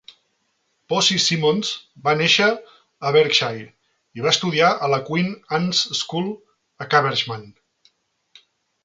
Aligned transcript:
Posy 0.91 1.17
Simmonds 1.25 1.73
va 2.07 2.15
néixer 2.21 2.47
a 3.09 3.11
Berkshire 3.17 3.67
i 4.21 4.25
va 4.27 4.31
estudiar 4.31 4.71
a 4.87 4.89
la 4.95 4.99
Queen 5.11 5.29
Anne's 5.59 5.83
School, 6.01 6.33
a 6.85 6.89
Caversham. 6.95 7.45